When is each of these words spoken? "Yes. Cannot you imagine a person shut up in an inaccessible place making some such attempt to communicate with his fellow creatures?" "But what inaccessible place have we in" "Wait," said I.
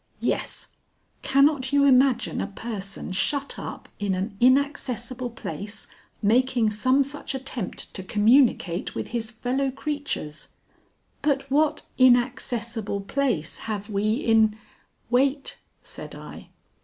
"Yes. 0.19 0.69
Cannot 1.21 1.71
you 1.71 1.83
imagine 1.85 2.41
a 2.41 2.47
person 2.47 3.11
shut 3.11 3.59
up 3.59 3.87
in 3.99 4.15
an 4.15 4.35
inaccessible 4.39 5.29
place 5.29 5.85
making 6.23 6.71
some 6.71 7.03
such 7.03 7.35
attempt 7.35 7.93
to 7.93 8.01
communicate 8.01 8.95
with 8.95 9.09
his 9.09 9.29
fellow 9.29 9.69
creatures?" 9.69 10.47
"But 11.21 11.51
what 11.51 11.83
inaccessible 11.99 13.01
place 13.01 13.59
have 13.69 13.91
we 13.91 14.13
in" 14.13 14.57
"Wait," 15.11 15.59
said 15.83 16.15
I. 16.15 16.49